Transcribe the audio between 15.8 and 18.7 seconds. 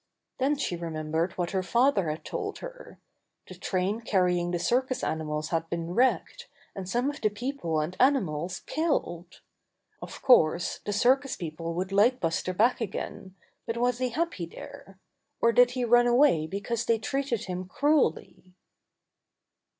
run away because they treated him cruelly?